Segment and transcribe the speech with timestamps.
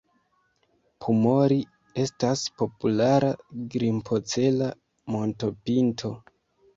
[1.03, 1.57] Pumori
[2.03, 3.29] estas populara
[3.75, 4.71] grimpocela
[5.17, 6.11] montopinto.